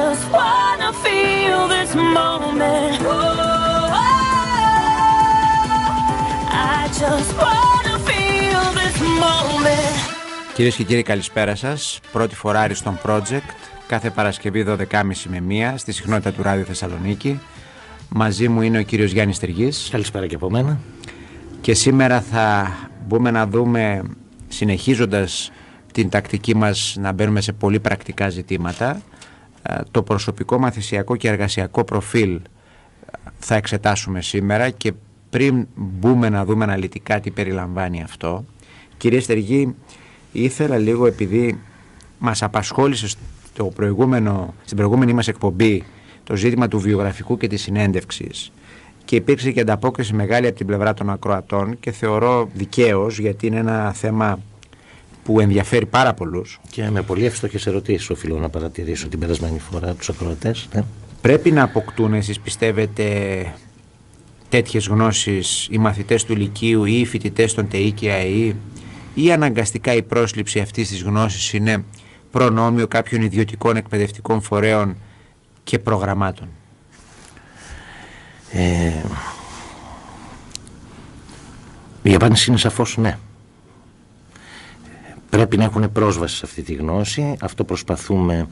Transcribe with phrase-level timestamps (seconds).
[0.00, 3.00] just wanna feel this moment.
[3.14, 3.92] Oh,
[6.74, 9.94] I just wanna feel this moment.
[10.54, 12.00] Κυρίες και κύριοι, καλησπέρα σας.
[12.12, 13.50] Πρώτη φορά Ariston Project,
[13.86, 17.40] κάθε Παρασκευή 12.30 με 1 στη συχνότητα του Ράδιο Θεσσαλονίκη.
[18.08, 19.88] Μαζί μου είναι ο κύριος Γιάννης Τεργής.
[19.90, 20.78] Καλησπέρα και από μένα.
[21.60, 24.02] Και σήμερα θα μπούμε να δούμε,
[24.48, 25.52] συνεχίζοντας
[25.92, 29.19] την τακτική μας να μπαίνουμε σε πολύ πρακτικά ζητήματα, ε,
[29.90, 32.40] το προσωπικό μαθησιακό και εργασιακό προφίλ ε,
[33.38, 34.92] θα εξετάσουμε σήμερα και
[35.30, 38.44] πριν μπούμε να δούμε αναλυτικά τι περιλαμβάνει αυτό,
[38.96, 39.74] κύριε Στεργή,
[40.32, 41.60] ήθελα λίγο επειδή
[42.18, 43.08] μας απασχόλησε
[43.52, 45.84] στο προηγούμενο, στην προηγούμενη μας εκπομπή
[46.24, 48.52] το ζήτημα του βιογραφικού και της συνέντευξης
[49.04, 53.58] και υπήρξε και ανταπόκριση μεγάλη από την πλευρά των ακροατών και θεωρώ δικαίως γιατί είναι
[53.58, 54.38] ένα θέμα
[55.22, 56.60] που ενδιαφέρει πάρα πολλούς.
[56.70, 60.68] Και με πολύ εύστοχες ερωτήσεις οφείλω να παρατηρήσω την περασμένη φορά τους ακροατές.
[60.74, 60.82] Ναι.
[61.20, 63.06] Πρέπει να αποκτούν εσείς πιστεύετε
[64.48, 68.56] τέτοιες γνώσεις οι μαθητές του Λυκείου ή οι φοιτητές των ΤΕΙ και ΑΕΗ
[69.14, 71.84] ή αναγκαστικά η πρόσληψη αυτής της γνώσης είναι
[72.30, 74.96] προνόμιο κάποιων ιδιωτικών εκπαιδευτικών φορέων
[75.64, 76.48] και προγραμμάτων;
[78.52, 78.92] Ε,
[82.02, 83.18] η απάντηση είναι σαφώς ναι.
[85.30, 87.36] Πρέπει να έχουν πρόσβαση σε αυτή τη γνώση.
[87.40, 88.48] Αυτό προσπαθούμε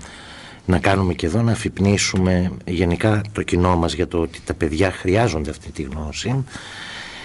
[0.66, 4.90] να κάνουμε και εδώ, να αφυπνίσουμε γενικά το κοινό μας για το ότι τα παιδιά
[4.90, 6.44] χρειάζονται αυτή τη γνώση.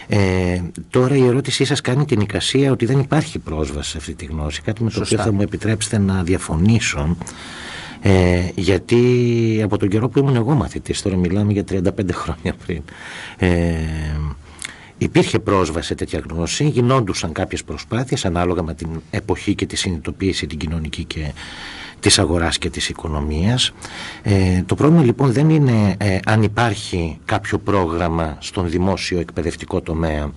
[0.08, 4.26] Ε, τώρα η ερώτησή σας κάνει την εικασία ότι δεν υπάρχει πρόσβαση σε αυτή τη
[4.26, 7.18] γνώση, κάτι με το οποίο θα μου επιτρέψετε να διαφωνήσω.
[8.02, 12.82] Ε, γιατί από τον καιρό που ήμουν εγώ μαθητής, τώρα μιλάμε για 35 χρόνια πριν,
[13.38, 13.50] ε,
[15.04, 20.48] υπήρχε πρόσβαση σε τέτοια γνώση, γινόντουσαν κάποιες προσπάθειες ανάλογα με την εποχή και τη συνειδητοποίηση
[20.48, 21.34] την κοινωνική και
[22.00, 23.72] της αγοράς και της οικονομίας.
[24.22, 30.32] Ε, το πρόβλημα λοιπόν δεν είναι ε, αν υπάρχει κάποιο πρόγραμμα στον δημόσιο εκπαιδευτικό τομέα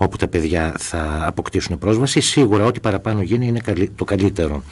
[0.00, 2.20] όπου τα παιδιά θα αποκτήσουν πρόσβαση.
[2.20, 3.60] Σίγουρα ό,τι παραπάνω γίνει είναι
[3.96, 4.62] το καλύτερο.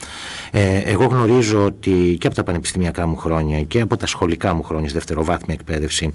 [0.51, 4.63] Ε, εγώ γνωρίζω ότι και από τα πανεπιστημιακά μου χρόνια και από τα σχολικά μου
[4.63, 6.11] χρόνια, δευτεροβάθμια εκπαίδευση,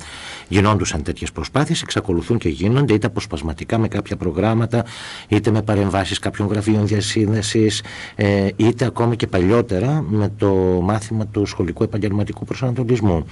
[0.48, 4.84] γινόντουσαν τέτοιες προσπάθειες, εξακολουθούν και γίνονται είτε αποσπασματικά με κάποια προγράμματα,
[5.28, 7.82] είτε με παρεμβάσεις κάποιων γραφείων διασύνδεσης,
[8.14, 10.48] ε, είτε ακόμη και παλιότερα με το
[10.82, 13.26] μάθημα του σχολικού επαγγελματικού προσανατολισμού.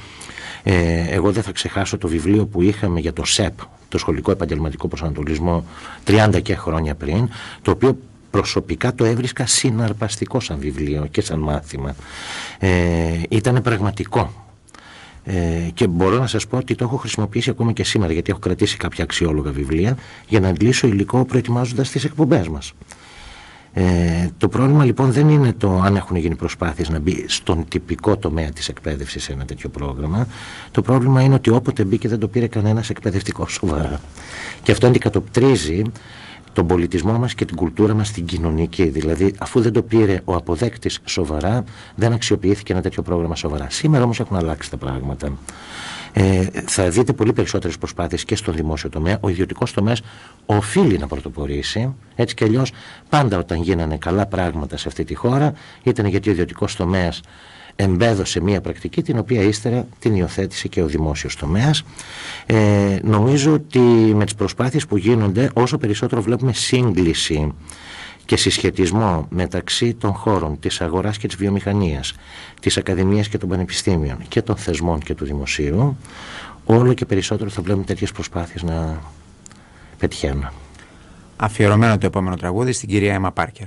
[0.62, 3.58] Ε, εγώ δεν θα ξεχάσω το βιβλίο που είχαμε για το ΣΕΠ,
[3.90, 5.64] το σχολικό επαγγελματικό προσανατολισμό
[6.06, 7.28] 30 και χρόνια πριν,
[7.62, 7.98] το οποίο
[8.30, 11.94] προσωπικά το έβρισκα συναρπαστικό σαν βιβλίο και σαν μάθημα.
[12.58, 12.68] Ε,
[13.28, 14.32] ήταν πραγματικό.
[15.24, 18.40] Ε, και μπορώ να σας πω ότι το έχω χρησιμοποιήσει ακόμα και σήμερα γιατί έχω
[18.40, 19.96] κρατήσει κάποια αξιόλογα βιβλία
[20.28, 22.72] για να αντλήσω υλικό προετοιμάζοντας τις εκπομπές μας.
[23.72, 28.16] Ε, το πρόβλημα λοιπόν δεν είναι το αν έχουν γίνει προσπάθειες να μπει στον τυπικό
[28.16, 30.26] τομέα της εκπαίδευσης σε ένα τέτοιο πρόγραμμα.
[30.70, 34.00] Το πρόβλημα είναι ότι όποτε μπήκε δεν το πήρε κανένας εκπαιδευτικός σοβαρά.
[34.62, 35.82] Και αυτό αντικατοπτρίζει
[36.53, 38.84] τον πολιτισμό μας και την κουλτούρα μας στην κοινωνική.
[38.84, 41.64] Δηλαδή, αφού δεν το πήρε ο αποδέκτης σοβαρά,
[41.94, 43.66] δεν αξιοποιήθηκε ένα τέτοιο πρόγραμμα σοβαρά.
[43.70, 45.32] Σήμερα όμως έχουν αλλάξει τα πράγματα.
[46.12, 49.19] Ε, θα δείτε πολύ περισσότερες προσπάθειες και στον δημόσιο τομέα.
[49.21, 50.03] Ο ιδιωτικός τομέας
[50.47, 51.94] οφείλει να πρωτοπορήσει.
[52.15, 52.72] Έτσι κι αλλιώς
[53.09, 57.20] πάντα όταν γίνανε καλά πράγματα σε αυτή τη χώρα ήταν γιατί ο ιδιωτικός τομέας
[57.76, 61.82] εμπέδωσε μία πρακτική την οποία ύστερα την υιοθέτησε και ο δημόσιος τομέας.
[62.47, 63.78] Ε, νομίζω ότι
[64.15, 67.53] με τις προσπάθειες που γίνονται όσο περισσότερο βλέπουμε σύγκληση
[68.30, 72.14] και συσχετισμό μεταξύ των χώρων της αγοράς και της βιομηχανίας,
[72.60, 75.96] της ακαδημίας και των πανεπιστήμιων και των θεσμών και του δημοσίου,
[76.64, 79.00] όλο και περισσότερο θα βλέπουμε τέτοιες προσπάθειες να
[79.99, 80.49] πετυχαίνουν.
[81.37, 83.66] Αφιερωμένο το επόμενο τραγούδι στην κυρία Έμα Πάρκερ.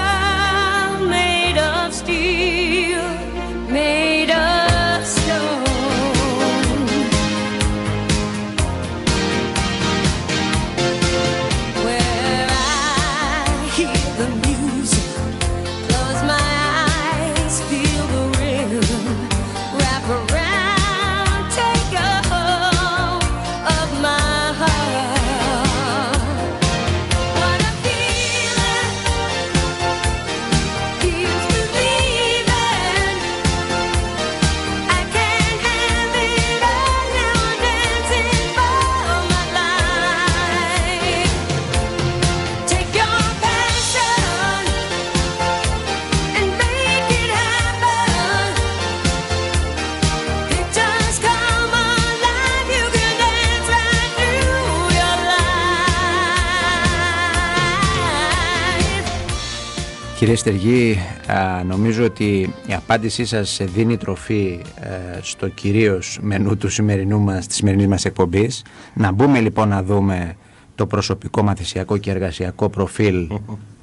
[60.21, 60.97] Κύριε Στεργή,
[61.27, 67.47] α, νομίζω ότι η απάντησή σας δίνει τροφή ε, στο κυρίως μενού του σημερινού μας,
[67.47, 68.63] της σημερινής μας εκπομπής.
[68.93, 70.35] Να μπούμε λοιπόν να δούμε
[70.75, 73.27] το προσωπικό μαθησιακό και εργασιακό προφίλ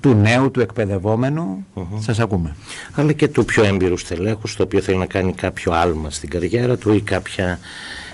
[0.01, 1.67] του νέου, του εκπαιδευόμενου.
[1.99, 2.57] Σας ακούμε.
[2.95, 6.77] αλλά και του πιο έμπειρου στελέχους το οποίο θέλει να κάνει κάποιο άλμα στην καριέρα
[6.77, 7.59] του ή κάποια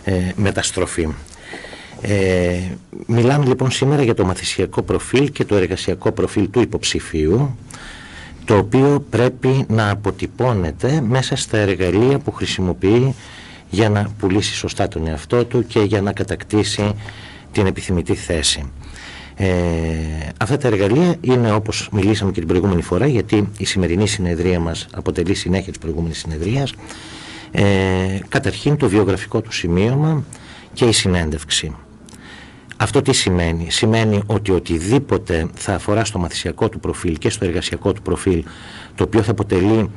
[0.04, 1.08] ε, μεταστροφή.
[2.00, 2.60] Ε,
[3.06, 7.56] μιλάμε λοιπόν σήμερα για το μαθησιακό προφίλ και το εργασιακό προφίλ του υποψηφίου
[8.44, 13.14] το οποίο πρέπει να αποτυπώνεται μέσα στα εργαλεία που χρησιμοποιεί
[13.70, 16.94] για να πουλήσει σωστά τον εαυτό του και για να κατακτήσει
[17.52, 18.72] την επιθυμητή θέση.
[19.36, 19.46] Ε,
[20.38, 24.86] αυτά τα εργαλεία είναι όπως μιλήσαμε και την προηγούμενη φορά γιατί η σημερινή συνεδρία μας
[24.92, 26.72] αποτελεί συνέχεια της προηγούμενης συνεδρίας
[27.50, 30.24] ε, καταρχήν το βιογραφικό του σημείωμα
[30.72, 31.76] και η συνέντευξη.
[32.76, 37.92] Αυτό τι σημαίνει; Σημαίνει ότι οτιδήποτε θα αφορά στο μαθησιακό του προφίλ και στο εργασιακό
[37.92, 38.44] του προφίλ
[38.94, 39.90] το οποίο θα αποτελεί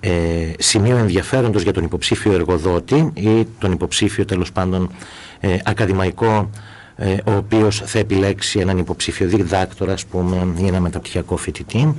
[0.00, 0.10] ε,
[0.58, 4.90] σημείο ενδιαφέροντος για τον υποψήφιο εργοδότη ή τον υποψήφιο τέλος πάντων
[5.40, 6.50] ε, ακαδημαϊκό
[6.96, 11.94] ε, ο οποίος θα επιλέξει έναν υποψήφιο διδάκτορα ας πούμε ή ένα μεταπτυχιακό φοιτητή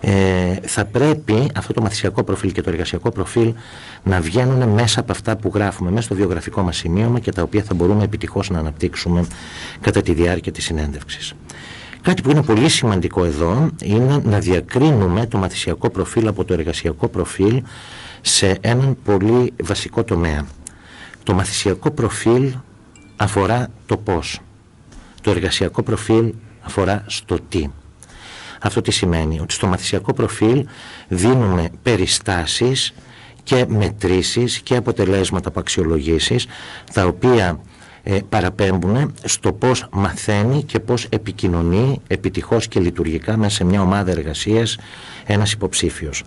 [0.00, 3.54] ε, θα πρέπει αυτό το μαθησιακό προφίλ και το εργασιακό προφίλ
[4.02, 7.62] να βγαίνουν μέσα από αυτά που γράφουμε μέσα στο βιογραφικό μας σημείωμα και τα οποία
[7.62, 9.26] θα μπορούμε επιτυχώς να αναπτύξουμε
[9.80, 11.34] κατά τη διάρκεια της συνέντευξης.
[12.02, 17.08] Κάτι που είναι πολύ σημαντικό εδώ είναι να διακρίνουμε το μαθησιακό προφίλ από το εργασιακό
[17.08, 17.62] προφίλ
[18.20, 20.46] σε έναν πολύ βασικό τομέα.
[21.22, 22.52] Το μαθησιακό προφίλ
[23.16, 24.40] αφορά το πώς.
[25.22, 27.68] Το εργασιακό προφίλ αφορά στο τι.
[28.62, 30.66] Αυτό τι σημαίνει, ότι στο μαθησιακό προφίλ
[31.08, 32.94] δίνουμε περιστάσεις
[33.42, 36.46] και μετρήσεις και αποτελέσματα από αξιολογήσεις
[36.92, 37.60] τα οποία
[38.02, 44.10] ε, παραπέμπουν στο πώς μαθαίνει και πώς επικοινωνεί επιτυχώς και λειτουργικά μέσα σε μια ομάδα
[44.10, 44.78] εργασίας
[45.26, 46.22] ένας υποψήφιος.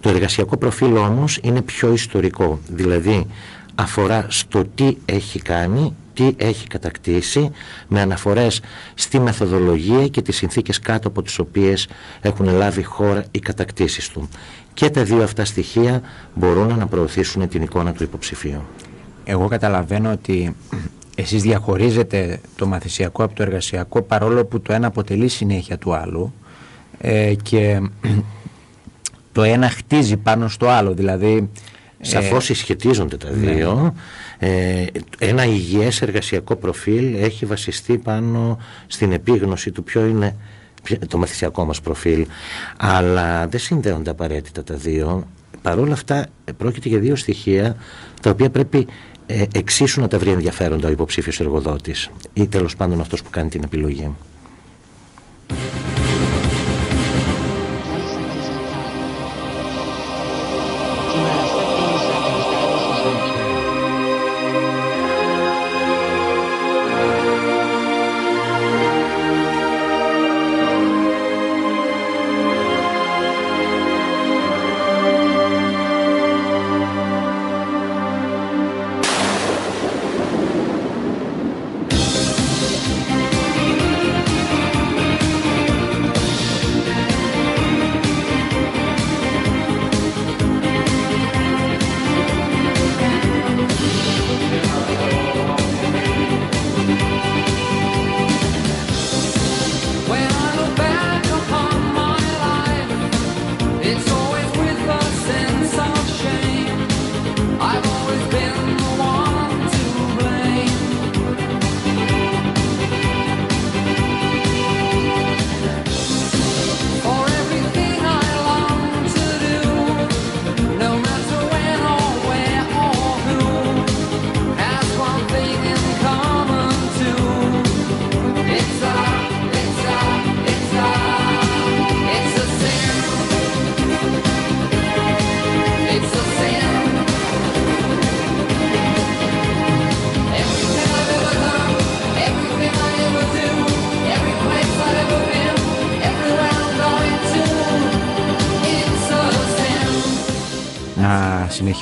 [0.00, 3.26] Το εργασιακό προφίλ όμως είναι πιο ιστορικό, δηλαδή
[3.74, 7.50] αφορά στο τι έχει κάνει τι έχει κατακτήσει
[7.88, 8.60] με αναφορές
[8.94, 11.88] στη μεθοδολογία και τις συνθήκες κάτω από τις οποίες
[12.20, 14.28] έχουν λάβει χώρα οι κατακτήσεις του.
[14.74, 16.00] Και τα δύο αυτά στοιχεία
[16.34, 18.62] μπορούν να προωθήσουν την εικόνα του υποψηφίου.
[19.24, 20.56] Εγώ καταλαβαίνω ότι
[21.14, 26.32] εσείς διαχωρίζετε το μαθησιακό από το εργασιακό παρόλο που το ένα αποτελεί συνέχεια του άλλου
[26.98, 27.80] ε, και
[29.32, 31.50] το ένα χτίζει πάνω στο άλλο δηλαδή
[32.06, 33.94] Σαφώς συσχετίζονται τα δύο.
[34.38, 34.84] Ε,
[35.18, 40.36] ένα υγιές εργασιακό προφίλ έχει βασιστεί πάνω στην επίγνωση του ποιο είναι
[41.08, 42.26] το μαθησιακό μας προφίλ.
[42.76, 45.26] Αλλά δεν συνδέονται απαραίτητα τα δύο.
[45.62, 47.76] Παρ' όλα αυτά πρόκειται για δύο στοιχεία
[48.22, 48.86] τα οποία πρέπει
[49.26, 53.48] ε, εξίσου να τα βρει ενδιαφέροντα ο υποψήφιος εργοδότης ή τέλος πάντων αυτός που κάνει
[53.48, 54.10] την επιλογή.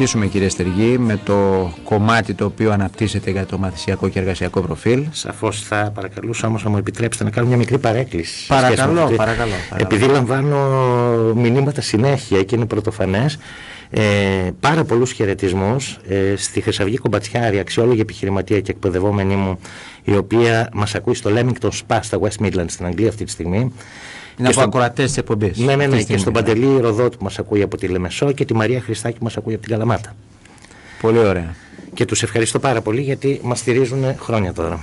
[0.06, 5.06] Συνεχίσουμε κύριε Στεργή με το κομμάτι το οποίο αναπτύσσεται για το μαθησιακό και εργασιακό προφίλ.
[5.11, 8.47] Σαφώς θα παρακαλούσα όμως να μου επιτρέψετε να κάνω μια μικρή παρέκκληση.
[8.47, 9.52] Παρακαλώ, παρακαλώ, παρακαλώ.
[9.76, 10.56] Επειδή λαμβάνω
[11.35, 13.38] μηνύματα συνέχεια και είναι πρωτοφανές,
[13.90, 19.59] ε, πάρα πολλούς χαιρετισμούς ε, στη Χρυσαυγή Κομπατσιάρη, αξιόλογη επιχειρηματία και εκπαιδευόμενη μου,
[20.04, 23.73] η οποία μας ακούει στο Leamington Spa στα West Midlands στην Αγγλία αυτή τη στιγμή.
[24.38, 25.59] Είναι από ακροατές της εκπομπής.
[25.59, 26.02] Ναι, ναι, ναι.
[26.02, 29.25] Και στον Παντελή Ροδότου που μας ακούει από τη Λεμεσό και τη Μαρία Χριστάκη που
[29.25, 30.14] μας ακούει από την Καλαμάτα.
[31.00, 31.54] Πολύ ωραία.
[31.94, 34.80] Και τους ευχαριστώ πάρα πολύ γιατί μας στηρίζουν χρόνια τώρα.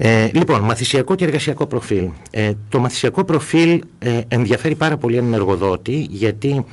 [0.00, 2.08] Ε, λοιπόν, μαθησιακό και εργασιακό προφίλ.
[2.30, 6.64] Ε, το μαθησιακό προφίλ ε, ενδιαφέρει πάρα πολύ έναν εργοδότη γιατί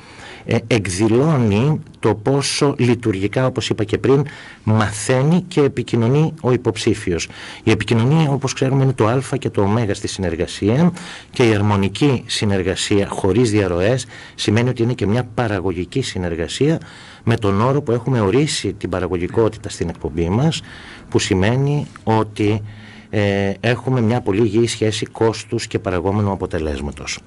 [0.44, 4.26] ε, εκδηλώνει το πόσο λειτουργικά, όπως είπα και πριν,
[4.64, 7.28] μαθαίνει και επικοινωνεί ο υποψήφιος.
[7.62, 10.92] Η επικοινωνία, όπως ξέρουμε, είναι το α και το ω στη συνεργασία
[11.30, 16.80] και η αρμονική συνεργασία χωρίς διαρροές σημαίνει ότι είναι και μια παραγωγική συνεργασία
[17.24, 20.62] με τον όρο που έχουμε ορίσει την παραγωγικότητα στην εκπομπή μας,
[21.10, 22.62] που σημαίνει ότι
[23.10, 27.18] ε, έχουμε μια πολύ υγιή σχέση κόστους και παραγόμενου αποτελέσματος.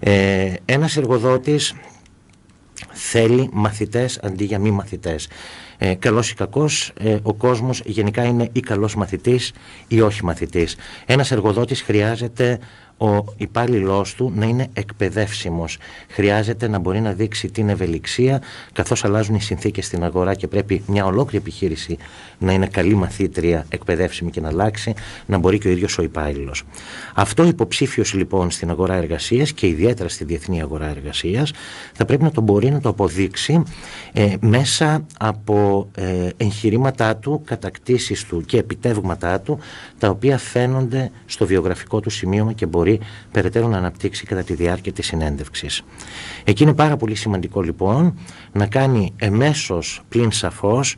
[0.00, 1.74] Ε, ένας εργοδότης
[2.92, 5.28] θέλει μαθητές αντί για μη μαθητές.
[5.78, 9.52] Ε, καλός ή κακός, ε, ο κόσμος γενικά είναι ή καλός μαθητής
[9.88, 10.76] ή όχι μαθητής.
[11.06, 12.58] Ένας εργοδότης χρειάζεται
[12.98, 15.78] ο υπάλληλός του να είναι εκπαιδεύσιμος.
[16.08, 20.82] Χρειάζεται να μπορεί να δείξει την ευελιξία καθώς αλλάζουν οι συνθήκες στην αγορά και πρέπει
[20.86, 21.96] μια ολόκληρη επιχείρηση
[22.38, 24.94] να είναι καλή μαθήτρια, εκπαιδεύσιμη και να αλλάξει,
[25.26, 26.62] να μπορεί και ο ίδιος ο υπάλληλος.
[27.14, 31.52] Αυτό υποψήφιος λοιπόν στην αγορά εργασίας και ιδιαίτερα στη διεθνή αγορά εργασίας
[31.92, 33.62] θα πρέπει να το μπορεί να το αποδείξει
[34.12, 39.58] ε, μέσα από ε, εγχειρήματά του, κατακτήσεις του και επιτεύγματά του
[39.98, 43.00] τα οποία φαίνονται στο βιογραφικό του σημείωμα και μπορεί μπορεί
[43.30, 45.82] περαιτέρω να αναπτύξει κατά τη διάρκεια της συνέντευξης.
[46.44, 48.18] Εκεί είναι πάρα πολύ σημαντικό λοιπόν
[48.52, 50.96] να κάνει εμέσως πλην σαφώς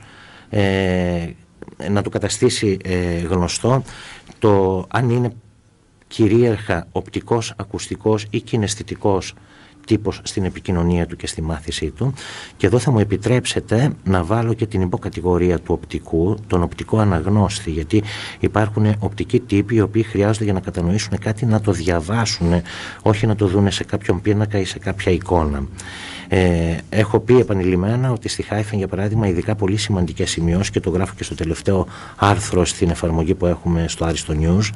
[0.49, 1.27] ε,
[1.91, 3.83] να του καταστήσει ε, γνωστό
[4.39, 5.33] το αν είναι
[6.09, 9.35] κυρίαρχα οπτικός, ακουστικός ή κιναισθητικός
[9.87, 12.13] τύπος στην επικοινωνία του και στη μάθησή του
[12.57, 17.71] και εδώ θα μου επιτρέψετε να βάλω και την υποκατηγορία του οπτικού, τον οπτικό αναγνώστη
[17.71, 18.03] γιατί
[18.41, 22.63] υπάρχουν οπτικοί τύποι οι οποίοι χρειάζονται για να κατανοήσουν κάτι να το διαβάσουν
[23.03, 25.67] όχι να το δουν σε κάποιον πίνακα ή σε κάποια εικόνα.
[26.29, 30.91] Ε, έχω πει επανειλημμένα ότι στη Χάιφεν, για παράδειγμα, ειδικά πολύ σημαντικές σημειώσεις και το
[30.91, 34.71] γράφω και στο τελευταίο άρθρο στην εφαρμογή που έχουμε στο Άριστο News.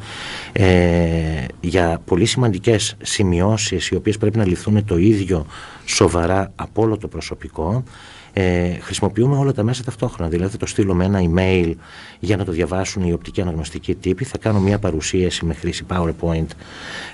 [0.52, 5.46] Ε, για πολύ σημαντικές σημειώσεις, οι οποίες πρέπει να ληφθούν το ίδιο
[5.84, 7.84] σοβαρά από όλο το προσωπικό,
[8.32, 10.30] ε, χρησιμοποιούμε όλα τα μέσα ταυτόχρονα.
[10.30, 11.74] Δηλαδή θα το στείλω με ένα email
[12.18, 16.46] για να το διαβάσουν οι οπτικοί αναγνωστικοί τύποι, θα κάνω μια παρουσίαση με χρήση PowerPoint.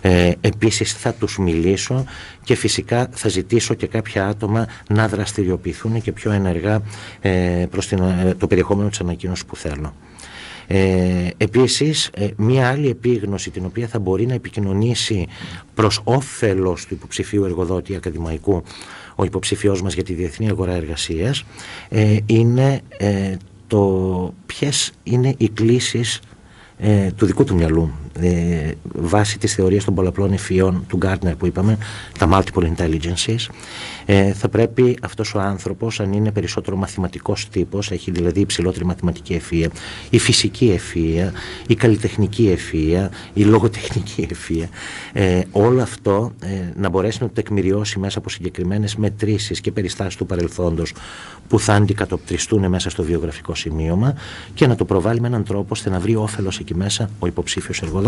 [0.01, 2.05] Ε, επίσης θα τους μιλήσω
[2.45, 6.83] και φυσικά θα ζητήσω και κάποια άτομα να δραστηριοποιηθούν και πιο ενεργά
[7.21, 9.95] ε, προς την, ε, το περιεχόμενο της ανακοίνωσης που θέλω.
[10.67, 15.27] Ε, επίσης, ε, μία άλλη επίγνωση την οποία θα μπορεί να επικοινωνήσει
[15.75, 18.63] προς όφελος του υποψηφίου εργοδότη ακαδημαϊκού
[19.17, 21.45] ο υποψηφιός μας για τη διεθνή αγορά εργασίας
[21.89, 26.21] ε, είναι ε, το ποιες είναι οι κλήσεις
[26.79, 31.47] ε, του δικού του μυαλού ε, βάσει της θεωρίας των πολλαπλών ευφυών του Γκάρτνερ που
[31.47, 31.79] είπαμε
[32.19, 33.47] τα multiple intelligences
[34.07, 39.35] ε, θα πρέπει αυτός ο άνθρωπος αν είναι περισσότερο μαθηματικός τύπος έχει δηλαδή υψηλότερη μαθηματική
[39.35, 39.71] ευφυία
[40.11, 41.33] η φυσική ευφυία
[41.67, 44.69] η καλλιτεχνική ευφυία η λογοτεχνική ευφυία
[45.13, 46.47] ε, όλο αυτό ε,
[46.77, 50.95] να μπορέσει να το τεκμηριώσει μέσα από συγκεκριμένες μετρήσεις και περιστάσεις του παρελθόντος
[51.49, 54.15] που θα αντικατοπτριστούν μέσα στο βιογραφικό σημείωμα
[54.55, 57.83] και να το προβάλλει με έναν τρόπο ώστε να βρει όφελος εκεί μέσα ο υποψήφιος
[57.83, 58.06] εργοδότης.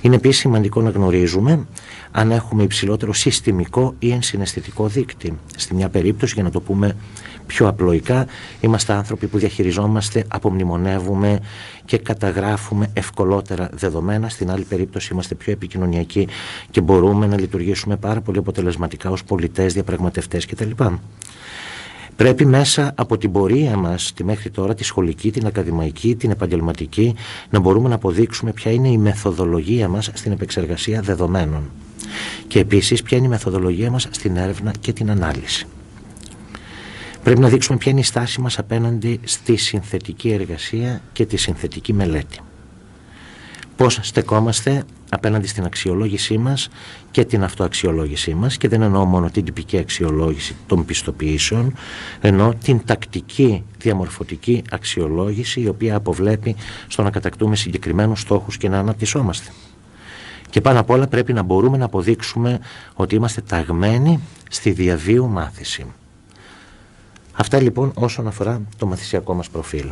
[0.00, 1.66] Είναι επίσης σημαντικό να γνωρίζουμε
[2.10, 5.38] αν έχουμε υψηλότερο συστημικό ή ενσυναισθητικό δίκτυ.
[5.56, 6.96] Στη μια περίπτωση, για να το πούμε
[7.46, 8.26] πιο απλοϊκά,
[8.60, 11.40] είμαστε άνθρωποι που διαχειριζόμαστε, απομνημονεύουμε
[11.84, 14.28] και καταγράφουμε ευκολότερα δεδομένα.
[14.28, 16.28] Στην άλλη περίπτωση είμαστε πιο επικοινωνιακοί
[16.70, 20.70] και μπορούμε να λειτουργήσουμε πάρα πολύ αποτελεσματικά ως πολιτές, διαπραγματευτές κτλ.
[22.16, 27.14] Πρέπει μέσα από την πορεία μας τη μέχρι τώρα, τη σχολική, την ακαδημαϊκή, την επαγγελματική,
[27.50, 31.70] να μπορούμε να αποδείξουμε ποια είναι η μεθοδολογία μας στην επεξεργασία δεδομένων.
[32.46, 35.66] Και επίσης ποια είναι η μεθοδολογία μας στην έρευνα και την ανάλυση.
[37.22, 41.92] Πρέπει να δείξουμε ποια είναι η στάση μας απέναντι στη συνθετική εργασία και τη συνθετική
[41.92, 42.38] μελέτη.
[43.76, 46.68] Πώς στεκόμαστε απέναντι στην αξιολόγησή μας
[47.10, 51.74] και την αυτοαξιολόγησή μας και δεν εννοώ μόνο την τυπική αξιολόγηση των πιστοποιήσεων
[52.20, 56.56] ενώ την τακτική διαμορφωτική αξιολόγηση η οποία αποβλέπει
[56.88, 59.50] στο να κατακτούμε συγκεκριμένους στόχους και να αναπτυσσόμαστε.
[60.50, 62.60] Και πάνω απ' όλα πρέπει να μπορούμε να αποδείξουμε
[62.94, 65.86] ότι είμαστε ταγμένοι στη διαβίου μάθηση.
[67.32, 69.90] Αυτά λοιπόν όσον αφορά το μαθησιακό μας προφίλ.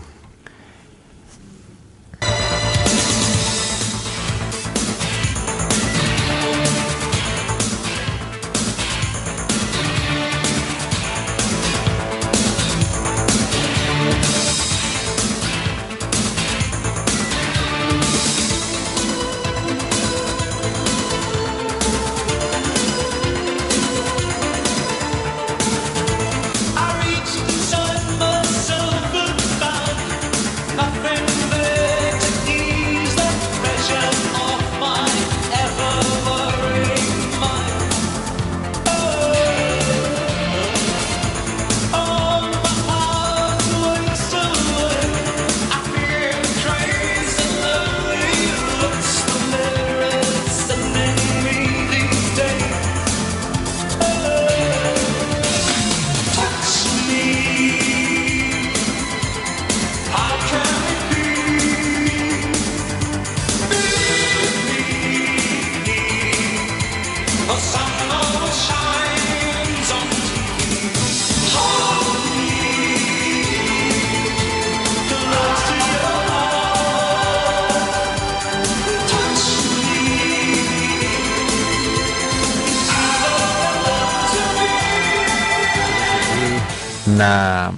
[87.17, 87.73] Να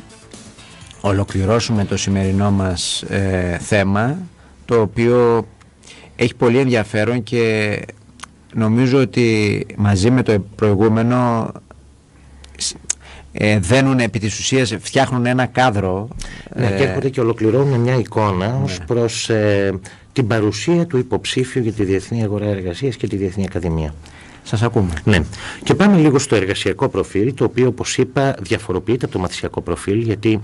[1.00, 4.18] ολοκληρώσουμε το σημερινό μας ε, θέμα
[4.64, 5.46] το οποίο
[6.16, 7.78] έχει πολύ ενδιαφέρον και
[8.54, 11.50] νομίζω ότι μαζί με το προηγούμενο
[13.32, 16.08] ε, δένουν επί της ουσίας, φτιάχνουν ένα κάδρο.
[16.56, 18.64] Ναι, και έρχονται και ολοκληρώνουν μια εικόνα ναι.
[18.64, 19.80] ως προς ε,
[20.12, 23.94] την παρουσία του υποψήφιου για τη Διεθνή Αγορά Εργασίας και τη Διεθνή Ακαδημία.
[24.42, 24.92] Σας ακούμε.
[25.04, 25.20] Ναι.
[25.62, 30.00] Και πάμε λίγο στο εργασιακό προφίλ, το οποίο όπως είπα διαφοροποιείται από το μαθησιακό προφίλ,
[30.00, 30.40] γιατί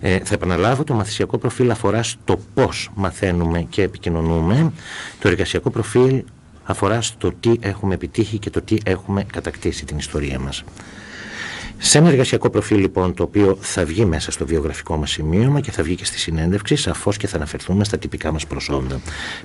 [0.00, 4.72] ε, θα επαναλάβω, το μαθησιακό προφίλ αφορά στο πώς μαθαίνουμε και επικοινωνούμε.
[5.18, 6.22] Το εργασιακό προφίλ
[6.64, 10.64] αφορά στο τι έχουμε επιτύχει και το τι έχουμε κατακτήσει την ιστορία μας.
[11.82, 15.70] Σε ένα εργασιακό προφίλ λοιπόν το οποίο θα βγει μέσα στο βιογραφικό μας σημείωμα και
[15.70, 19.00] θα βγει και στη συνέντευξη σαφώς και θα αναφερθούμε στα τυπικά μας προσόντα.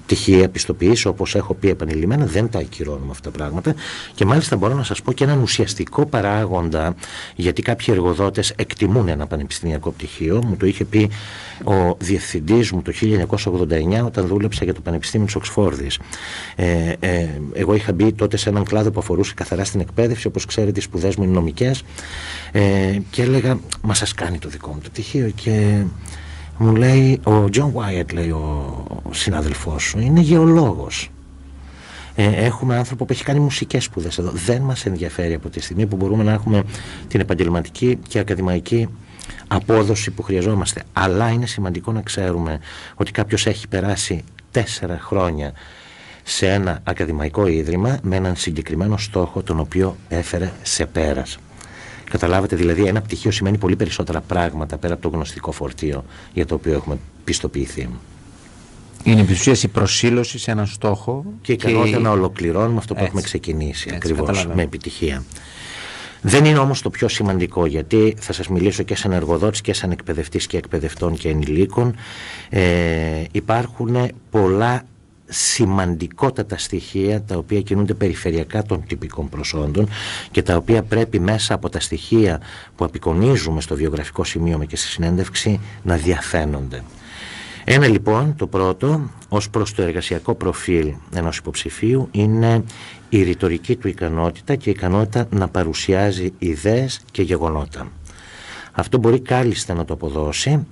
[0.06, 3.76] Πτυχία, πιστοποιήσει όπως έχω πει επανειλημμένα δεν τα ακυρώνουμε αυτά τα πράγματα
[4.16, 6.96] και μάλιστα μπορώ να σας πω και έναν ουσιαστικό παράγοντα
[7.36, 10.44] γιατί κάποιοι εργοδότες εκτιμούν ένα πανεπιστημιακό πτυχίο.
[10.46, 11.10] Μου το είχε πει
[11.64, 12.92] ο διευθυντής μου το
[14.02, 16.00] 1989 όταν δούλεψα για το Πανεπιστήμιο της Οξφόρδης.
[16.56, 20.46] Ε, ε, εγώ είχα μπει τότε σε έναν κλάδο που αφορούσε καθαρά στην εκπαίδευση όπως
[20.46, 21.84] ξέρετε οι σπουδές μου είναι νομικές
[22.52, 25.84] ε, και έλεγα μα σας κάνει το δικό μου το πτυχίο και
[26.58, 31.10] μου λέει ο Τζον Βάιετ λέει ο συνάδελφός σου είναι γεωλόγος
[32.16, 34.32] ε, έχουμε άνθρωπο που έχει κάνει μουσικές σπουδές εδώ.
[34.32, 36.64] Δεν μας ενδιαφέρει από τη στιγμή που μπορούμε να έχουμε
[37.08, 38.88] την επαγγελματική και ακαδημαϊκή
[39.48, 40.84] απόδοση που χρειαζόμαστε.
[40.94, 42.60] Αλλά είναι σημαντικό να ξέρουμε
[42.96, 45.54] ότι κάποιος έχει περάσει τέσσερα χρόνια
[46.24, 51.38] σε ένα ακαδημαϊκό ίδρυμα με έναν συγκεκριμένο στόχο τον οποίο έφερε σε πέρας.
[52.10, 56.56] Καταλάβατε δηλαδή ένα πτυχίο σημαίνει πολύ περισσότερα πράγματα πέρα από το γνωστικό φορτίο για το
[56.56, 57.90] οποίο έχουμε πιστοποιηθεί.
[59.04, 63.22] Είναι επί η προσήλωση σε έναν στόχο και η ικανότητα να ολοκληρώνουμε αυτό που έχουμε
[63.22, 65.24] ξεκινήσει ακριβώς με επιτυχία.
[66.22, 69.92] Δεν είναι όμως το πιο σημαντικό γιατί θα σας μιλήσω και σαν εργοδότης και σαν
[69.92, 71.96] εκπαιδευτής και εκπαιδευτών και ενηλίκων
[72.50, 73.96] ε, υπάρχουν
[74.30, 74.84] πολλά
[75.28, 79.90] σημαντικότατα στοιχεία τα οποία κινούνται περιφερειακά των τυπικών προσόντων
[80.32, 82.42] και τα οποία πρέπει μέσα από τα στοιχεία
[82.76, 86.84] που απεικονίζουμε στο βιογραφικό σημείο και στη συνέντευξη να διαφαίνονται.
[87.68, 92.64] Ένα λοιπόν, το πρώτο, ως προς το εργασιακό προφίλ ενός υποψηφίου είναι
[93.10, 97.88] η ρητορική του ικανότητα και η ικανότητα να παρουσιάζει ιδέες και γεγονότα.
[98.72, 100.68] Αυτό μπορεί κάλλιστα να το αποδώσει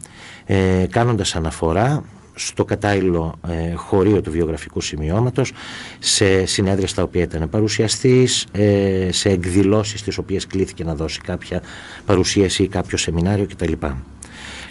[0.45, 5.51] ε, κάνοντας αναφορά στο κατάλληλο ε, χωρίο του βιογραφικού σημειώματος
[5.99, 11.61] σε συνέδρια στα οποία ήταν παρουσιαστής ε, σε εκδηλώσεις τις οποίες κλήθηκε να δώσει κάποια
[12.05, 13.71] παρουσίαση ή κάποιο σεμινάριο κτλ.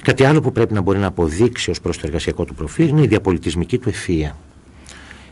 [0.02, 3.02] Κάτι άλλο που πρέπει να μπορεί να αποδείξει ως προς το εργασιακό του προφίλ είναι
[3.02, 4.30] η διαπολιτισμική του ευφυΐα.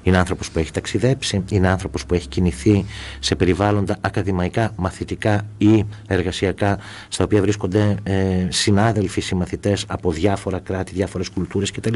[0.03, 2.85] Είναι άνθρωπος που έχει ταξιδέψει, είναι άνθρωπος που έχει κινηθεί
[3.19, 10.93] σε περιβάλλοντα ακαδημαϊκά, μαθητικά ή εργασιακά, στα οποία βρίσκονται ε, συνάδελφοι, συμμαθητές από διάφορα κράτη,
[10.95, 11.95] διάφορες κουλτούρες κτλ.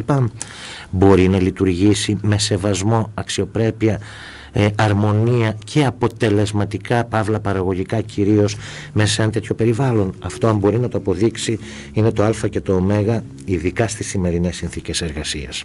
[0.91, 4.01] Μπορεί να λειτουργήσει με σεβασμό, αξιοπρέπεια,
[4.57, 8.57] ε, αρμονία και αποτελεσματικά, παύλα παραγωγικά κυρίως
[8.93, 10.15] μέσα σε ένα τέτοιο περιβάλλον.
[10.19, 11.59] Αυτό αν μπορεί να το αποδείξει
[11.93, 15.65] είναι το α και το ω, ειδικά στις σημερινές συνθήκες εργασίας.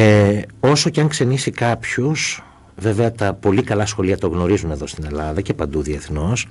[0.00, 2.42] Ε, όσο και αν ξενήσει κάποιους,
[2.76, 6.48] βέβαια τα πολύ καλά σχολεία το γνωρίζουν εδώ στην Ελλάδα και παντού διεθνώς,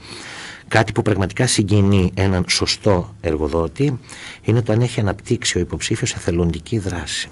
[0.68, 4.00] κάτι που πραγματικά συγκινεί έναν σωστό εργοδότη
[4.42, 7.30] είναι το αν έχει αναπτύξει ο υποψήφιος εθελοντική δράση.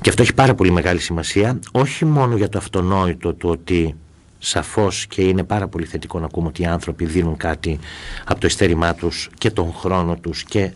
[0.00, 3.94] Και αυτό έχει πάρα πολύ μεγάλη σημασία, όχι μόνο για το αυτονόητο του ότι
[4.38, 7.78] σαφώς και είναι πάρα πολύ θετικό να ακούμε ότι οι άνθρωποι δίνουν κάτι
[8.24, 10.72] από το ειστέρημά τους και τον χρόνο τους και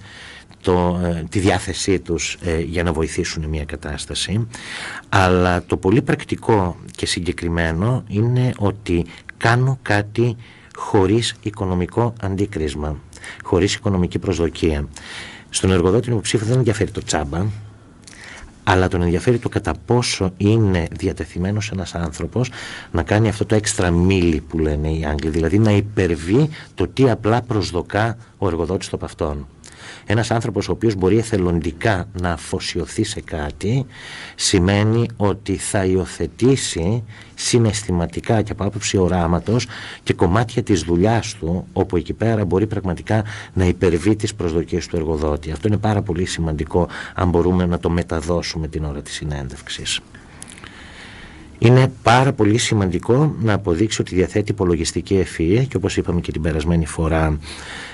[0.61, 4.47] το, ε, τη διάθεσή τους ε, για να βοηθήσουν μια κατάσταση
[5.09, 9.05] αλλά το πολύ πρακτικό και συγκεκριμένο είναι ότι
[9.37, 10.37] κάνω κάτι
[10.77, 12.97] χωρίς οικονομικό αντίκρισμα
[13.43, 14.89] χωρίς οικονομική προσδοκία
[15.51, 17.47] στον εργοδότη υποψήφιο δεν ενδιαφέρει το τσάμπα
[18.71, 22.51] αλλά τον ενδιαφέρει το κατά πόσο είναι διατεθειμένος ένας άνθρωπος
[22.91, 27.11] να κάνει αυτό το έξτρα μίλι που λένε οι Άγγλοι, δηλαδή να υπερβεί το τι
[27.11, 29.47] απλά προσδοκά ο εργοδότης από αυτόν.
[30.11, 33.87] Ένας άνθρωπος ο οποίος μπορεί εθελοντικά να αφοσιωθεί σε κάτι
[34.35, 39.67] σημαίνει ότι θα υιοθετήσει συναισθηματικά και από άποψη οράματος
[40.03, 44.97] και κομμάτια της δουλειάς του όπου εκεί πέρα μπορεί πραγματικά να υπερβεί τις προσδοκίες του
[44.97, 45.51] εργοδότη.
[45.51, 50.01] Αυτό είναι πάρα πολύ σημαντικό αν μπορούμε να το μεταδώσουμε την ώρα της συνέντευξης.
[51.59, 56.43] Είναι πάρα πολύ σημαντικό να αποδείξει ότι διαθέτει υπολογιστική ευφυΐα και όπως είπαμε και την
[56.43, 57.39] περασμένη φορά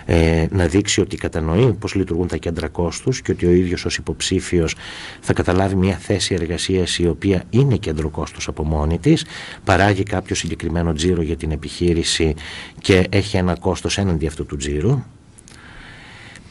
[0.04, 3.96] ε, να δείξει ότι κατανοεί πώς λειτουργούν τα κέντρα κόστους και ότι ο ίδιος ως
[3.96, 4.74] υποψήφιος
[5.20, 9.24] θα καταλάβει μια θέση εργασίας η οποία είναι κέντρο κόστους από μόνη της,
[9.64, 12.34] παράγει κάποιο συγκεκριμένο τζίρο για την επιχείρηση
[12.80, 15.02] και έχει ένα κόστος έναντι αυτού του τζίρου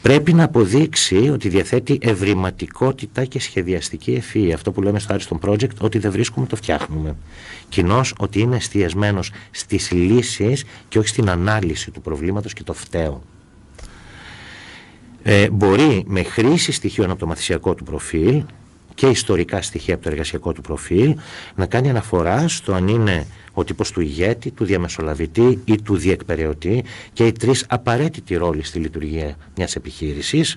[0.04, 4.50] πρέπει να αποδείξει ότι διαθέτει ευρηματικότητα και σχεδιαστική ευφυΐα.
[4.54, 7.16] Αυτό που λέμε στο Ariston Project, ότι δεν βρίσκουμε το φτιάχνουμε.
[7.68, 13.22] Κοινώς ότι είναι εστιασμένος στις λύσεις και όχι στην ανάλυση του προβλήματος και το φταίο.
[15.22, 18.44] Ε, μπορεί με χρήση στοιχείων από το μαθησιακό του προφίλ
[18.94, 21.16] και ιστορικά στοιχεία από το εργασιακό του προφίλ
[21.54, 26.84] να κάνει αναφορά στο αν είναι ο τύπος του ηγέτη, του διαμεσολαβητή ή του διεκπαιρεωτή
[27.12, 30.56] και οι τρεις απαραίτητοι ρόλοι στη λειτουργία μιας επιχείρησης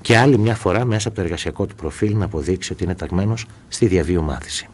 [0.00, 3.46] και άλλη μια φορά μέσα από το εργασιακό του προφίλ να αποδείξει ότι είναι ταγμένος
[3.68, 4.68] στη διαβίου μάθηση.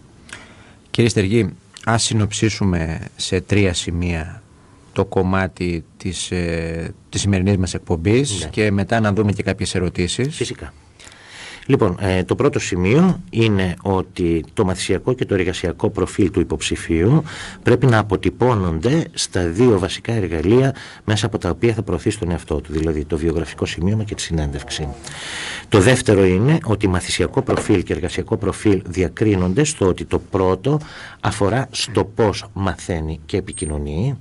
[0.91, 1.49] Κύριε Στεργή,
[1.85, 4.43] ας συνοψίσουμε σε τρία σημεία
[4.93, 8.49] το κομμάτι της, ε, της σημερινής μας εκπομπής ναι.
[8.49, 10.37] και μετά να δούμε και κάποιες ερωτήσεις.
[10.37, 10.73] Φυσικά.
[11.67, 17.23] Λοιπόν, ε, το πρώτο σημείο είναι ότι το μαθησιακό και το εργασιακό προφίλ του υποψηφίου
[17.63, 20.75] πρέπει να αποτυπώνονται στα δύο βασικά εργαλεία
[21.05, 24.23] μέσα από τα οποία θα προωθήσει τον εαυτό του, δηλαδή το βιογραφικό σημείωμα και τη
[24.23, 24.89] συνέντευξη.
[25.69, 30.81] Το δεύτερο είναι ότι μαθησιακό προφίλ και εργασιακό προφίλ διακρίνονται στο ότι το πρώτο
[31.21, 34.19] αφορά στο πώς μαθαίνει και επικοινωνεί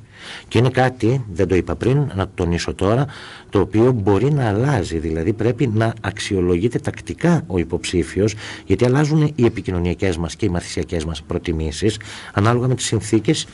[0.47, 3.05] και είναι κάτι, δεν το είπα πριν, να το τονίσω τώρα,
[3.49, 4.97] το οποίο μπορεί να αλλάζει.
[4.97, 8.33] Δηλαδή πρέπει να αξιολογείται τακτικά ο υποψήφιος,
[8.65, 11.99] γιατί αλλάζουν οι επικοινωνιακές μας και οι μαθησιακές μας προτιμήσεις,
[12.33, 13.47] ανάλογα με τις συνθήκες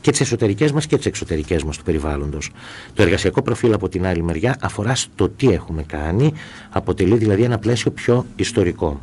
[0.00, 2.50] και τις εσωτερικές μας και τις εξωτερικές μας του περιβάλλοντος.
[2.94, 6.32] Το εργασιακό προφίλ από την άλλη μεριά αφορά στο τι έχουμε κάνει,
[6.70, 9.00] αποτελεί δηλαδή ένα πλαίσιο πιο ιστορικό.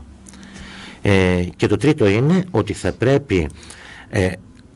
[1.02, 3.50] Ε, και το τρίτο είναι ότι θα πρέπει
[4.10, 4.32] ε,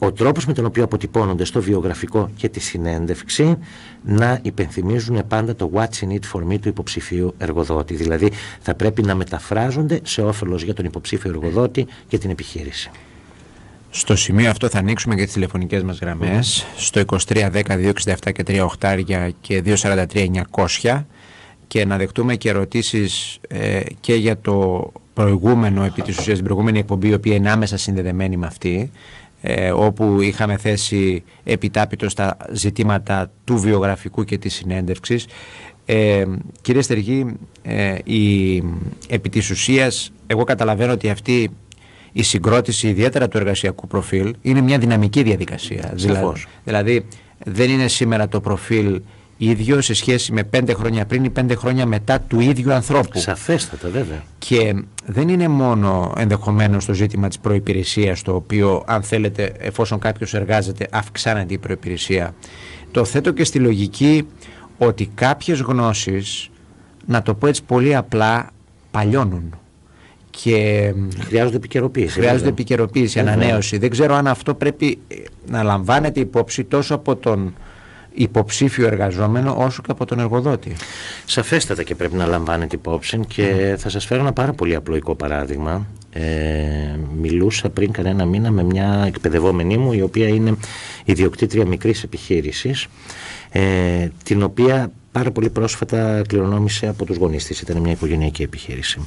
[0.06, 3.58] ο τρόπος με τον οποίο αποτυπώνονται στο βιογραφικό και τη συνέντευξη
[4.04, 7.96] να υπενθυμίζουν πάντα το what's in it for me του υποψηφίου εργοδότη.
[7.96, 12.92] Δηλαδή θα πρέπει να μεταφράζονται σε όφελος για τον υποψήφιο εργοδότη και την επιχείρηση.
[13.90, 18.44] Στο σημείο αυτό θα ανοίξουμε και τις τηλεφωνικές μας γραμμές στο 23 10 267 και
[18.48, 20.06] 3 οχτάρια και 243
[20.82, 21.04] 900
[21.68, 26.80] και να δεχτούμε και ερωτήσεις ε, και για το προηγούμενο επί της ουσίας την προηγούμενη
[26.80, 28.92] εκπομπή η οποία είναι άμεσα συνδεδεμένη με αυτή
[29.46, 35.26] ε, όπου είχαμε θέσει επιτάπητο στα ζητήματα του βιογραφικού και της συνέντευξης.
[35.86, 36.24] Ε,
[36.62, 37.26] κύριε Στεργή,
[37.62, 38.56] ε, η,
[39.08, 41.50] επί της ουσίας, εγώ καταλαβαίνω ότι αυτή
[42.12, 45.92] η συγκρότηση ιδιαίτερα του εργασιακού προφίλ είναι μια δυναμική διαδικασία.
[45.94, 47.06] Δηλαδή, δηλαδή
[47.46, 49.02] δεν είναι σήμερα το προφίλ
[49.38, 53.20] ίδιο σε σχέση με πέντε χρόνια πριν ή πέντε χρόνια μετά του ίδιου ανθρώπου.
[53.20, 54.24] Σαφέστατα βέβαια.
[54.38, 60.34] Και δεν είναι μόνο ενδεχομένως το ζήτημα της προϋπηρεσίας το οποίο αν θέλετε εφόσον κάποιος
[60.34, 62.34] εργάζεται αυξάνεται η προϋπηρεσία.
[62.92, 64.28] Το θέτω και στη λογική
[64.78, 66.50] ότι κάποιες γνώσεις
[67.06, 68.50] να το πω έτσι πολύ απλά
[68.92, 69.58] παλιώνουν.
[70.30, 72.20] Και χρειάζονται επικαιροποίηση.
[72.20, 73.78] Χρειάζονται επικαιροποίηση, ανανέωση.
[73.78, 75.00] Δεν ξέρω αν αυτό πρέπει
[75.48, 77.54] να λαμβάνεται υπόψη τόσο από τον
[78.14, 80.76] υποψήφιο εργαζόμενο όσο και από τον εργοδότη.
[81.26, 85.88] Σαφέστατα και πρέπει να λαμβάνετε υπόψη και θα σας φέρω ένα πάρα πολύ απλοϊκό παράδειγμα.
[86.12, 86.22] Ε,
[87.22, 90.56] μιλούσα πριν κανένα μήνα με μια εκπαιδευόμενη μου η οποία είναι
[91.06, 92.88] ιδιοκτήτρια μικρής επιχείρησης
[93.52, 99.00] ε, την οποία πάρα πολύ πρόσφατα κληρονόμησε από τους γονείς της, ήταν μια οικογενειακή επιχείρηση.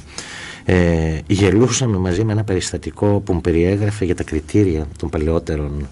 [0.65, 5.85] Ε, γελούσαμε μαζί με ένα περιστατικό που μου περιέγραφε για τα κριτήρια των παλαιότερων ε,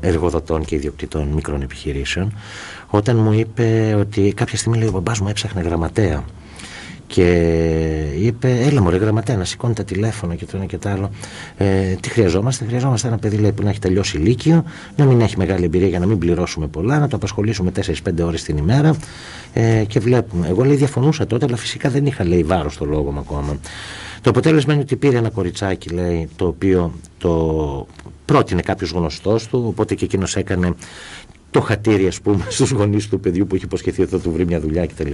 [0.00, 2.32] εργοδοτών και ιδιοκτητών μικρών επιχειρήσεων
[2.86, 6.24] όταν μου είπε ότι κάποια στιγμή λέει ο μπαμπάς μου έψαχνε γραμματέα
[7.12, 7.26] και
[8.20, 11.10] είπε έλα μωρέ γραμματέα να σηκώνει τα τηλέφωνα και το ένα και το άλλο
[11.56, 14.64] ε, τι χρειαζόμαστε, χρειαζόμαστε ένα παιδί λέει, που να έχει τελειώσει λύκειο
[14.96, 17.72] να μην έχει μεγάλη εμπειρία για να μην πληρώσουμε πολλά να το απασχολήσουμε
[18.04, 18.96] 4-5 ώρες την ημέρα
[19.52, 23.10] ε, και βλέπουμε, εγώ λέει διαφωνούσα τότε αλλά φυσικά δεν είχα λέει βάρος στο λόγο
[23.10, 23.58] μου ακόμα
[24.20, 27.86] το αποτέλεσμα είναι ότι πήρε ένα κοριτσάκι λέει το οποίο το
[28.24, 30.74] πρότεινε κάποιος γνωστός του οπότε και εκείνος έκανε
[31.50, 34.46] το χατήρι ας πούμε στους γονείς του παιδιού που είχε υποσχεθεί ότι θα του βρει
[34.46, 35.10] μια δουλειά κτλ.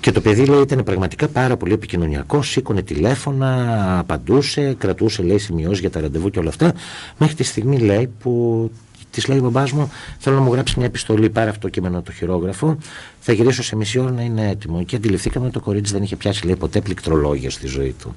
[0.00, 5.80] Και το παιδί λέει ήταν πραγματικά πάρα πολύ επικοινωνιακό, σήκωνε τηλέφωνα, απαντούσε, κρατούσε λέει σημειώσεις
[5.80, 6.72] για τα ραντεβού και όλα αυτά.
[7.18, 8.70] Μέχρι τη στιγμή λέει που
[9.10, 12.02] τη λέει ο μπαμπάς μου: Θέλω να μου γράψεις μια επιστολή, πάρε αυτό το κείμενο
[12.02, 12.78] το χειρόγραφο.
[13.20, 14.84] Θα γυρίσω σε μισή ώρα να είναι έτοιμο.
[14.84, 18.14] Και αντιληφθήκαμε ότι το κορίτσι δεν είχε πιάσει λέει, ποτέ πληκτρολόγια στη ζωή του.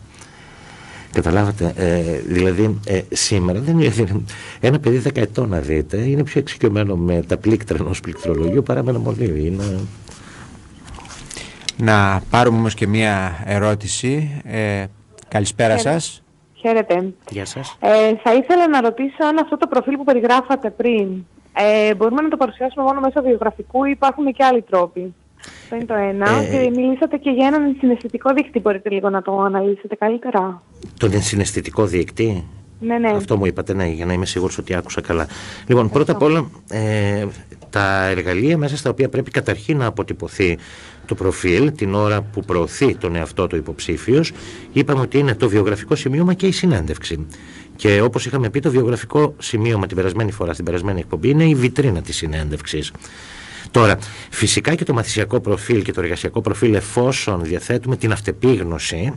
[1.12, 4.24] Καταλάβατε, ε, δηλαδή ε, σήμερα δεν είναι,
[4.60, 8.84] ένα παιδί 10 ετών να δείτε είναι πιο εξοικειωμένο με τα πλήκτρα ενός πληκτρολογίου παρά
[8.84, 9.46] με ένα μολύβι.
[9.46, 9.80] Είναι...
[11.78, 14.42] Να πάρουμε όμως και μία ερώτηση.
[14.44, 14.86] Ε,
[15.28, 16.00] καλησπέρα Χαίρετε.
[16.00, 16.24] σας.
[16.60, 17.14] Χαίρετε.
[17.30, 17.78] Γεια σας.
[17.80, 22.30] Ε, θα ήθελα να ρωτήσω αν αυτό το προφίλ που περιγράφατε πριν ε, μπορούμε να
[22.30, 25.14] το παρουσιάσουμε μόνο μέσω βιογραφικού ή υπάρχουν και άλλοι τρόποι;
[25.64, 26.30] Αυτό είναι το ένα.
[26.30, 28.60] Ε, και μιλήσατε και για έναν συναισθητικό δείκτη.
[28.60, 30.62] Μπορείτε λίγο να το αναλύσετε καλύτερα;
[31.00, 32.48] Τον συναισθητικό διεκτή.
[32.80, 33.10] Ναι, ναι.
[33.10, 35.28] Αυτό μου είπατε, ναι, για να είμαι σίγουρος ότι άκουσα καλά.
[35.68, 37.26] Λοιπόν, πρώτα απ' όλα, ε,
[37.70, 40.58] τα εργαλεία μέσα στα οποία πρέπει καταρχήν να αποτυπωθεί
[41.10, 44.32] το προφίλ την ώρα που προωθεί τον εαυτό του υποψήφιος,
[44.74, 47.26] είπαμε ότι είναι το βιογραφικό σημείωμα και η συνέντευξη.
[47.76, 51.56] Και όπως είχαμε πει, το βιογραφικό σημείωμα την περασμένη φορά, στην περασμένη εκπομπή, είναι η
[51.56, 52.92] βιτρίνα της συνέντευξης.
[53.72, 53.98] Τώρα,
[54.30, 59.14] φυσικά και το μαθησιακό προφίλ και το εργασιακό προφίλ, εφόσον διαθέτουμε την αυτεπίγνωση,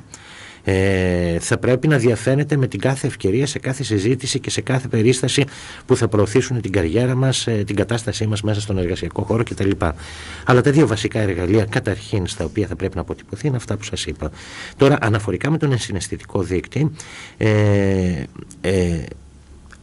[0.64, 4.88] ε, θα πρέπει να διαφαίνεται με την κάθε ευκαιρία σε κάθε συζήτηση και σε κάθε
[4.88, 5.44] περίσταση
[5.86, 9.70] που θα προωθήσουν την καριέρα μας, ε, την κατάστασή μας μέσα στον εργασιακό χώρο κτλ.
[10.44, 13.84] Αλλά τα δύο βασικά εργαλεία καταρχήν στα οποία θα πρέπει να αποτυπωθεί είναι αυτά που
[13.84, 14.30] σας είπα.
[14.76, 16.90] Τώρα αναφορικά με τον ενσυναισθητικό δείκτη,
[17.36, 18.22] ε,
[18.60, 19.00] ε,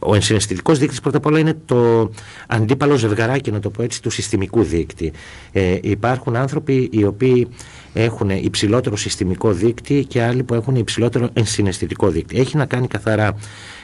[0.00, 2.10] ο ενσυναισθητικός δείκτης πρώτα απ' όλα είναι το
[2.48, 5.12] αντίπαλο ζευγαράκι, να το πω έτσι, του συστημικού δείκτη.
[5.52, 7.48] Ε, υπάρχουν άνθρωποι οι οποίοι
[7.92, 12.38] έχουν υψηλότερο συστημικό δείκτη και άλλοι που έχουν υψηλότερο ενσυναισθητικό δείκτη.
[12.40, 13.34] Έχει να κάνει καθαρά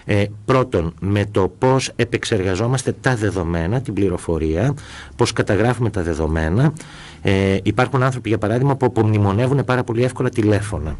[0.04, 4.74] ε, πρώτον με το πώς επεξεργαζόμαστε τα δεδομένα, την πληροφορία,
[5.16, 6.72] πώς καταγράφουμε τα δεδομένα.
[7.22, 10.96] Ε, υπάρχουν άνθρωποι για παράδειγμα που απομνημονεύουν πάρα πολύ εύκολα τηλέφωνα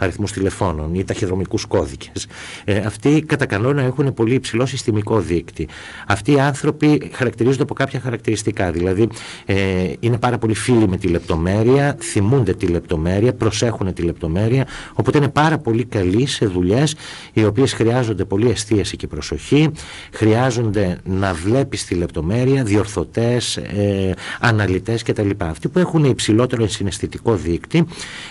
[0.00, 2.26] αριθμούς τηλεφώνων ή ταχυδρομικούς κώδικες.
[2.64, 5.68] Ε, αυτοί κατά κανόνα έχουν πολύ υψηλό συστημικό δείκτη.
[6.06, 8.70] Αυτοί οι άνθρωποι χαρακτηρίζονται από κάποια χαρακτηριστικά.
[8.70, 9.08] Δηλαδή
[9.46, 14.66] ε, είναι πάρα πολύ φίλοι με τη λεπτομέρεια, θυμούνται τη λεπτομέρεια, προσέχουν τη λεπτομέρεια.
[14.94, 16.94] Οπότε είναι πάρα πολύ καλοί σε δουλειές
[17.32, 19.70] οι οποίες χρειάζονται πολύ εστίαση και προσοχή.
[20.12, 25.30] Χρειάζονται να βλέπεις τη λεπτομέρεια, διορθωτές, ε, αναλυτές κτλ.
[25.38, 27.84] Αυτοί που έχουν υψηλότερο συναισθητικό δείκτη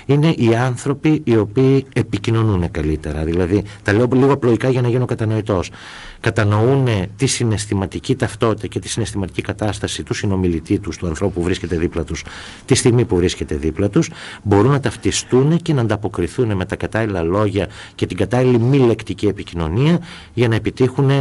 [0.06, 3.24] είναι οι άνθρωποι οι οποίοι οποίοι επικοινωνούν καλύτερα.
[3.24, 5.72] Δηλαδή, τα λέω λίγο απλοϊκά για να γίνω κατανοητός.
[6.20, 11.78] Κατανοούν τη συναισθηματική ταυτότητα και τη συναισθηματική κατάσταση του συνομιλητή τους, του ανθρώπου που βρίσκεται
[11.78, 12.24] δίπλα τους,
[12.66, 14.10] τη στιγμή που βρίσκεται δίπλα τους,
[14.44, 19.28] μπορούν να ταυτιστούν και να ανταποκριθούν με τα κατάλληλα λόγια και την κατάλληλη μη λεκτική
[19.28, 20.00] επικοινωνία
[20.34, 21.12] για να επιτύχουν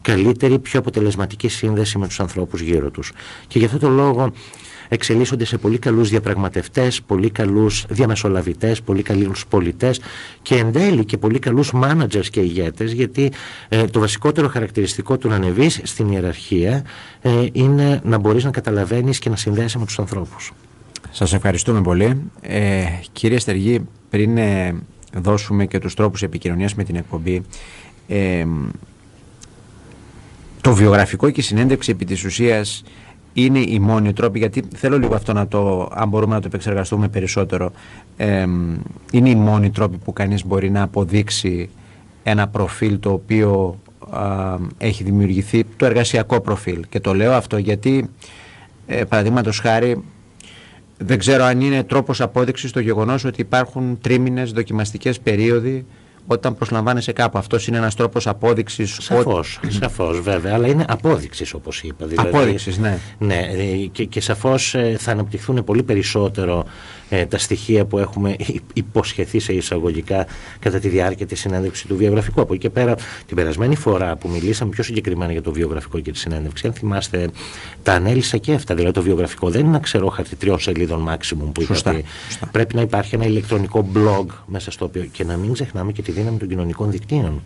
[0.00, 3.12] καλύτερη, πιο αποτελεσματική σύνδεση με τους ανθρώπους γύρω τους.
[3.46, 4.32] Και γι' αυτό το λόγο
[4.88, 10.00] εξελίσσονται σε πολύ καλούς διαπραγματευτές, πολύ καλούς διαμεσολαβητές, πολύ καλούς πολιτές
[10.42, 13.32] και εν τέλει και πολύ καλούς managers και ηγέτες γιατί
[13.68, 16.84] ε, το βασικότερο χαρακτηριστικό του να ανεβείς στην ιεραρχία
[17.22, 20.52] ε, είναι να μπορείς να καταλαβαίνεις και να συνδέεσαι με τους ανθρώπους.
[21.10, 22.22] Σας ευχαριστούμε πολύ.
[22.40, 24.74] Ε, κύριε Στεργή, πριν ε,
[25.14, 27.42] δώσουμε και τους τρόπους επικοινωνίας με την εκπομπή,
[28.08, 28.44] ε,
[30.60, 32.84] το βιογραφικό και η συνέντευξη επί της ουσίας
[33.32, 37.08] είναι η μόνη τρόπη, γιατί θέλω λίγο αυτό να το, αν μπορούμε να το επεξεργαστούμε
[37.08, 37.72] περισσότερο,
[38.16, 38.46] ε,
[39.12, 41.68] είναι η μόνη τρόπη που κανείς μπορεί να αποδείξει
[42.22, 43.78] ένα προφίλ το οποίο
[44.78, 46.84] έχει δημιουργηθεί, το εργασιακό προφίλ.
[46.88, 48.10] Και το λέω αυτό γιατί,
[48.86, 50.02] ε, παραδείγματος χάρη,
[50.98, 55.86] δεν ξέρω αν είναι τρόπος απόδειξης το γεγονός ότι υπάρχουν τρίμηνες δοκιμαστικές περίοδοι
[56.30, 57.38] όταν προσλαμβάνεσαι κάπου.
[57.38, 58.96] Αυτός είναι ένας τρόπος απόδειξης.
[59.00, 59.72] Σαφώς, ότι...
[59.72, 62.06] σαφώς, βέβαια, αλλά είναι απόδειξης όπως είπα.
[62.06, 62.98] Δηλαδή, απόδειξης, ναι.
[63.18, 63.48] ναι.
[63.52, 66.64] Ε, και, και σαφώς ε, θα αναπτυχθούν πολύ περισσότερο
[67.08, 68.36] ε, τα στοιχεία που έχουμε
[68.72, 70.26] υποσχεθεί σε εισαγωγικά
[70.58, 72.40] κατά τη διάρκεια της συνέντευξης του βιογραφικού.
[72.40, 72.94] Από εκεί και πέρα,
[73.26, 77.30] την περασμένη φορά που μιλήσαμε πιο συγκεκριμένα για το βιογραφικό και τη συνέντευξη, αν θυμάστε,
[77.82, 78.74] τα ανέλησα και αυτά.
[78.74, 82.02] Δηλαδή, το βιογραφικό δεν είναι ένα ξερό χαρτί τριών σελίδων maximum που είπατε.
[82.50, 86.12] Πρέπει να υπάρχει ένα ηλεκτρονικό blog μέσα στο οποίο και να μην ξεχνάμε και τη
[86.12, 87.42] δύναμη των κοινωνικών δικτύων.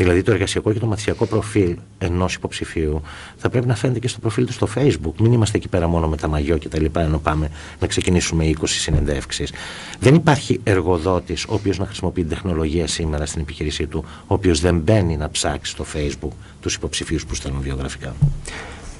[0.00, 3.02] Δηλαδή το εργασιακό και το μαθησιακό προφίλ ενός υποψηφίου
[3.36, 5.12] θα πρέπει να φαίνεται και στο προφίλ του στο Facebook.
[5.20, 8.50] Μην είμαστε εκεί πέρα μόνο με τα μαγιό και τα λοιπά, ενώ πάμε να ξεκινήσουμε
[8.60, 9.52] 20 συνεντεύξεις.
[10.00, 14.60] Δεν υπάρχει εργοδότης ο οποίος να χρησιμοποιεί την τεχνολογία σήμερα στην επιχείρησή του, ο οποίος
[14.60, 18.14] δεν μπαίνει να ψάξει στο Facebook τους υποψηφίους που στέλνουν βιογραφικά.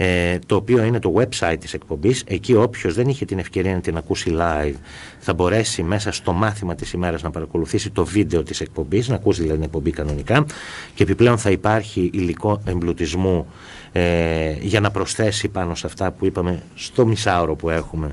[0.02, 2.24] ε, το οποίο είναι το website της εκπομπής.
[2.26, 4.74] Εκεί όποιος δεν είχε την ευκαιρία να την ακούσει live
[5.18, 9.40] θα μπορέσει μέσα στο μάθημα της ημέρας να παρακολουθήσει το βίντεο της εκπομπής, να ακούσει
[9.40, 10.46] δηλαδή την εκπομπή κανονικά.
[10.94, 13.46] Και επιπλέον θα υπάρχει υλικό εμπλουτισμού
[13.92, 18.10] ε, για να προσθέσει πάνω σε αυτά που είπαμε στο μισάωρο που έχουμε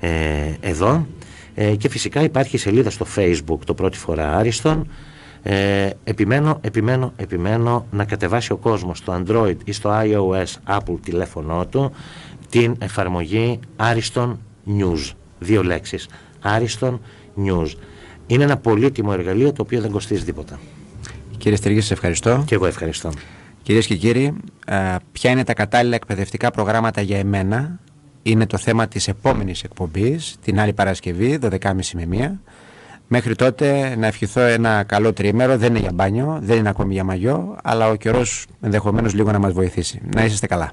[0.00, 0.10] ε,
[0.60, 1.06] εδώ.
[1.54, 4.88] Ε, και φυσικά υπάρχει σελίδα στο facebook το πρώτη φορά Άριστον
[5.48, 11.66] ε, επιμένω, επιμένω, επιμένω να κατεβάσει ο κόσμος στο Android ή στο iOS Apple τηλέφωνό
[11.66, 11.92] του
[12.50, 14.36] την εφαρμογή Ariston
[14.78, 15.12] News.
[15.38, 16.08] Δύο λέξεις.
[16.42, 16.98] Ariston
[17.44, 17.66] News.
[18.26, 20.58] Είναι ένα πολύτιμο εργαλείο το οποίο δεν κοστίζει τίποτα.
[21.38, 22.42] Κύριε Στεργή, σας ευχαριστώ.
[22.46, 23.10] Και εγώ ευχαριστώ.
[23.62, 24.34] Κυρίες και κύριοι,
[25.12, 27.78] ποια είναι τα κατάλληλα εκπαιδευτικά προγράμματα για εμένα;
[28.22, 32.40] Είναι το θέμα της επόμενης εκπομπής, την άλλη Παρασκευή, 12.30 με 1.
[33.08, 37.04] Μέχρι τότε να ευχηθώ ένα καλό τρίμερο, δεν είναι για μπάνιο, δεν είναι ακόμη για
[37.04, 40.00] μαγιό, αλλά ο καιρός ενδεχομένως λίγο να μας βοηθήσει.
[40.14, 40.72] Να είσαστε καλά.